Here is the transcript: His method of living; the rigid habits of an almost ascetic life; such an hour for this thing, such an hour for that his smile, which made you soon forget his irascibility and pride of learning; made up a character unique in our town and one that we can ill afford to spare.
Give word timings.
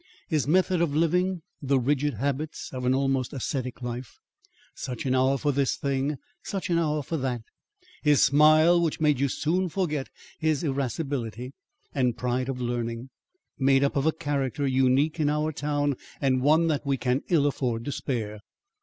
His 0.29 0.47
method 0.47 0.81
of 0.81 0.95
living; 0.95 1.43
the 1.61 1.77
rigid 1.77 2.15
habits 2.15 2.71
of 2.73 2.85
an 2.85 2.95
almost 2.95 3.33
ascetic 3.33 3.83
life; 3.83 4.17
such 4.73 5.05
an 5.05 5.13
hour 5.13 5.37
for 5.37 5.51
this 5.51 5.75
thing, 5.75 6.17
such 6.41 6.71
an 6.71 6.79
hour 6.79 7.03
for 7.03 7.17
that 7.17 7.43
his 8.01 8.23
smile, 8.23 8.81
which 8.81 8.99
made 8.99 9.19
you 9.19 9.27
soon 9.27 9.69
forget 9.69 10.09
his 10.39 10.63
irascibility 10.63 11.53
and 11.93 12.17
pride 12.17 12.49
of 12.49 12.59
learning; 12.59 13.11
made 13.59 13.83
up 13.83 13.95
a 13.95 14.11
character 14.11 14.65
unique 14.65 15.19
in 15.19 15.29
our 15.29 15.51
town 15.51 15.95
and 16.19 16.41
one 16.41 16.65
that 16.65 16.83
we 16.83 16.97
can 16.97 17.21
ill 17.29 17.45
afford 17.45 17.85
to 17.85 17.91
spare. 17.91 18.39